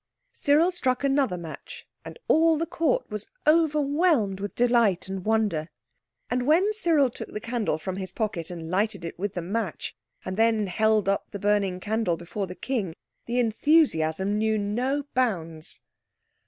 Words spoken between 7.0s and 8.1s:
took the candle from